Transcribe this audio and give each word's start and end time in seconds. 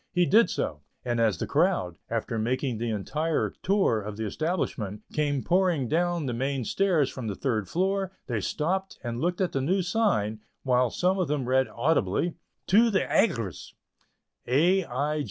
He 0.11 0.25
did 0.25 0.49
so, 0.49 0.81
and 1.05 1.19
as 1.19 1.37
the 1.37 1.45
crowd, 1.45 1.99
after 2.09 2.39
making 2.39 2.79
the 2.79 2.89
entire 2.89 3.53
tour 3.61 4.01
of 4.01 4.17
the 4.17 4.25
establishment, 4.25 5.03
came 5.13 5.43
pouring 5.43 5.87
down 5.87 6.25
the 6.25 6.33
main 6.33 6.65
stairs 6.65 7.07
from 7.07 7.27
the 7.27 7.35
third 7.35 7.67
story, 7.67 8.09
they 8.25 8.41
stopped 8.41 8.97
and 9.03 9.21
looked 9.21 9.41
at 9.41 9.51
the 9.51 9.61
new 9.61 9.83
sign, 9.83 10.39
while 10.63 10.89
some 10.89 11.19
of 11.19 11.27
them 11.27 11.47
read 11.47 11.67
audibly: 11.67 12.33
"To 12.65 12.89
the 12.89 13.01
Aigress." 13.05 13.73